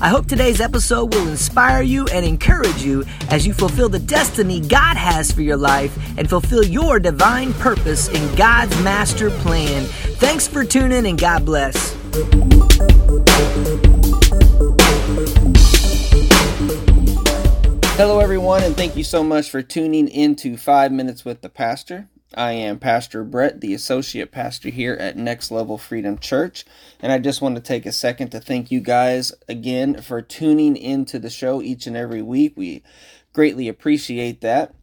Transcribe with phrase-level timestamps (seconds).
[0.00, 4.60] I hope today's episode will inspire you and encourage you as you fulfill the destiny
[4.60, 9.84] God has for your life and fulfill your divine purpose in God's master plan.
[10.16, 11.94] Thanks for tuning in and God bless.
[17.96, 22.08] Hello, everyone, and thank you so much for tuning into Five Minutes with the Pastor.
[22.34, 26.66] I am Pastor Brett, the Associate Pastor here at Next Level Freedom Church,
[27.00, 30.76] and I just want to take a second to thank you guys again for tuning
[30.76, 32.52] into the show each and every week.
[32.54, 32.82] We
[33.32, 34.74] greatly appreciate that.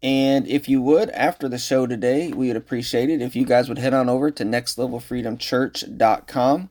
[0.00, 3.68] And if you would, after the show today, we would appreciate it if you guys
[3.68, 6.70] would head on over to nextlevelfreedomchurch.com.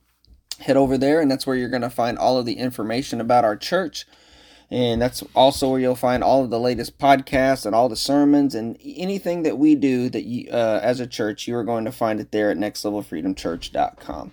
[0.59, 3.43] Head over there, and that's where you're going to find all of the information about
[3.43, 4.05] our church.
[4.71, 8.55] And that's also where you'll find all of the latest podcasts and all the sermons
[8.55, 11.91] and anything that we do that you, uh, as a church, you are going to
[11.91, 14.31] find it there at nextlevelfreedomchurch.com.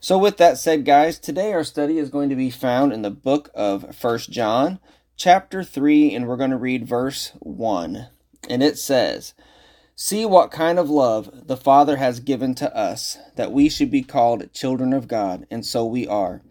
[0.00, 3.10] So, with that said, guys, today our study is going to be found in the
[3.10, 4.78] book of First John,
[5.16, 8.08] chapter 3, and we're going to read verse 1
[8.48, 9.34] and it says,
[9.98, 14.02] See what kind of love the Father has given to us, that we should be
[14.02, 16.42] called children of God, and so we are.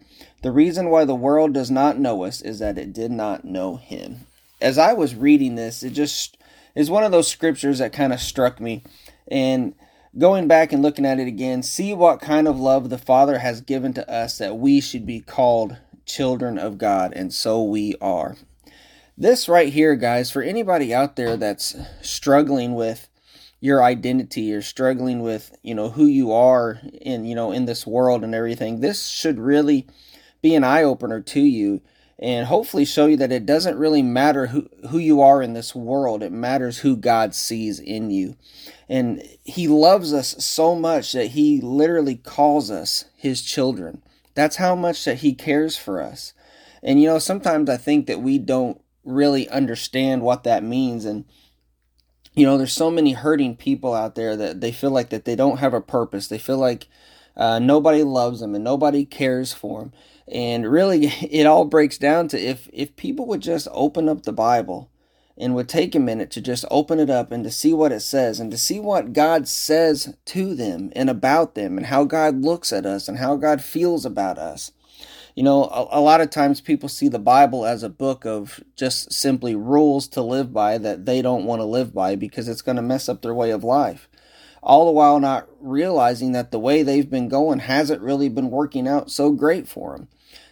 [0.42, 3.76] The reason why the world does not know us is that it did not know
[3.76, 4.26] Him.
[4.60, 6.36] As I was reading this, it just
[6.74, 8.82] is one of those scriptures that kind of struck me.
[9.28, 9.76] And
[10.18, 13.60] going back and looking at it again, see what kind of love the Father has
[13.60, 18.36] given to us that we should be called children of God, and so we are.
[19.16, 23.08] This right here, guys, for anybody out there that's struggling with
[23.60, 27.86] your identity or struggling with, you know, who you are in, you know, in this
[27.86, 29.86] world and everything, this should really
[30.42, 31.80] be an eye opener to you
[32.18, 35.74] and hopefully show you that it doesn't really matter who, who you are in this
[35.74, 36.22] world.
[36.22, 38.36] It matters who God sees in you.
[38.88, 44.02] And He loves us so much that He literally calls us His children.
[44.34, 46.32] That's how much that He cares for us.
[46.82, 51.24] And you know, sometimes I think that we don't really understand what that means and
[52.36, 55.36] you know there's so many hurting people out there that they feel like that they
[55.36, 56.28] don't have a purpose.
[56.28, 56.86] They feel like
[57.36, 59.92] uh, nobody loves them and nobody cares for them
[60.28, 64.32] and really it all breaks down to if if people would just open up the
[64.32, 64.90] bible
[65.38, 68.00] and would take a minute to just open it up and to see what it
[68.00, 72.40] says and to see what God says to them and about them and how God
[72.40, 74.72] looks at us and how God feels about us
[75.36, 78.64] you know, a, a, lot of times people see the Bible as a book of
[78.74, 82.62] just simply rules to live by that they don't want to live by because it's
[82.62, 84.08] going to mess up their way of life.
[84.62, 88.88] All the while not realizing that the way they've been going hasn't really been working
[88.88, 90.08] out so great for them.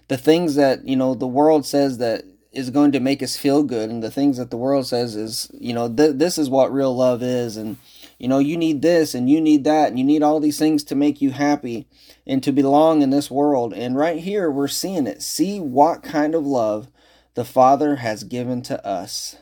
[0.09, 3.63] The things that, you know, the world says that is going to make us feel
[3.63, 6.73] good and the things that the world says is, you know, th- this is what
[6.73, 7.79] real love is and
[8.19, 10.85] you know, you need this and you need that and you need all these things
[10.85, 11.87] to make you happy
[12.27, 13.73] and to belong in this world.
[13.73, 15.23] And right here, we're seeing it.
[15.23, 16.89] See what kind of love
[17.35, 19.37] the Father has given to us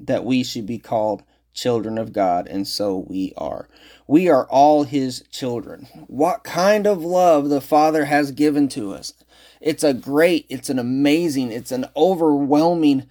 [0.00, 1.22] that we should be called
[1.56, 3.68] children of God, and so we are.
[4.06, 5.88] We are all His children.
[6.06, 9.14] What kind of love the Father has given to us?
[9.60, 13.08] It's a great, it's an amazing, it's an overwhelming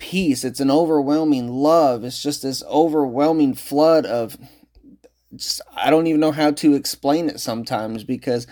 [0.00, 0.42] peace.
[0.42, 2.02] It's an overwhelming love.
[2.02, 4.36] It's just this overwhelming flood of
[5.36, 8.48] just, I don't even know how to explain it sometimes because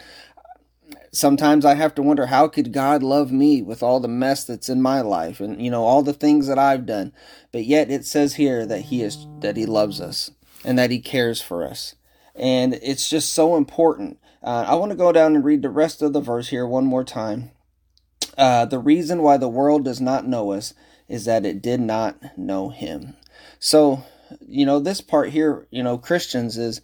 [1.10, 4.68] sometimes I have to wonder how could God love me with all the mess that's
[4.68, 7.12] in my life and you know all the things that I've done
[7.50, 10.30] but yet it says here that he is that he loves us
[10.64, 11.94] and that he cares for us
[12.34, 16.02] and it's just so important uh, I want to go down and read the rest
[16.02, 17.50] of the verse here one more time
[18.36, 20.74] uh, the reason why the world does not know us
[21.08, 23.14] is that it did not know him
[23.58, 24.04] so
[24.46, 26.80] you know, this part here, you know, Christians is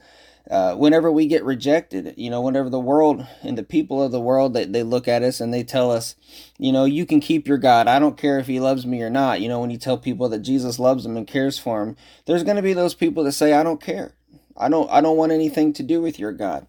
[0.50, 4.20] uh, whenever we get rejected, you know, whenever the world and the people of the
[4.20, 6.16] world they, they look at us and they tell us,
[6.58, 7.88] you know, you can keep your God.
[7.88, 9.40] I don't care if he loves me or not.
[9.40, 11.96] You know, when you tell people that Jesus loves them and cares for them,
[12.26, 14.14] there's going to be those people that say, I don't care.
[14.56, 16.66] I don't I don't want anything to do with your God.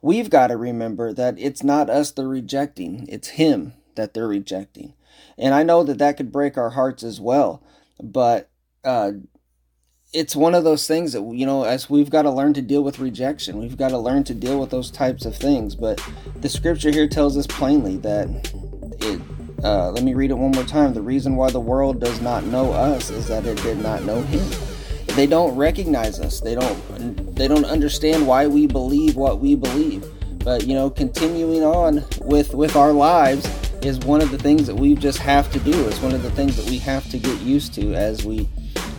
[0.00, 4.92] We've got to remember that it's not us they're rejecting, it's him that they're rejecting.
[5.38, 7.62] And I know that that could break our hearts as well,
[8.02, 8.50] but
[8.84, 9.12] uh,
[10.12, 12.84] it's one of those things that you know as we've got to learn to deal
[12.84, 16.00] with rejection we've got to learn to deal with those types of things but
[16.36, 18.28] the scripture here tells us plainly that
[19.00, 19.20] it
[19.64, 22.44] uh, let me read it one more time the reason why the world does not
[22.44, 24.46] know us is that it did not know him
[25.14, 26.40] they don't recognize us.
[26.40, 30.04] They don't they don't understand why we believe what we believe.
[30.44, 33.46] But you know, continuing on with with our lives
[33.84, 35.88] is one of the things that we just have to do.
[35.88, 38.48] It's one of the things that we have to get used to as we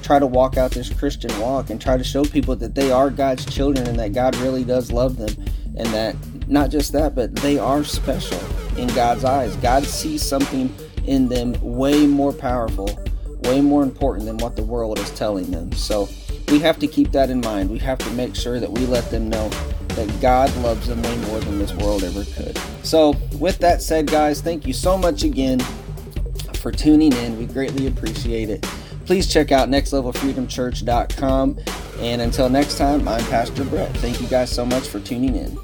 [0.03, 3.09] try to walk out this Christian walk and try to show people that they are
[3.09, 5.35] God's children and that God really does love them
[5.77, 6.15] and that
[6.47, 8.39] not just that, but they are special
[8.77, 9.55] in God's eyes.
[9.57, 10.73] God sees something
[11.05, 12.99] in them way more powerful,
[13.43, 15.71] way more important than what the world is telling them.
[15.71, 16.07] So
[16.49, 17.69] we have to keep that in mind.
[17.69, 19.49] We have to make sure that we let them know
[19.95, 22.57] that God loves them way more than this world ever could.
[22.83, 25.59] So, with that said, guys, thank you so much again
[26.55, 27.37] for tuning in.
[27.37, 28.61] We greatly appreciate it.
[29.05, 31.59] Please check out nextlevelfreedomchurch.com.
[31.99, 33.95] And until next time, I'm Pastor Brett.
[33.97, 35.55] Thank you guys so much for tuning in.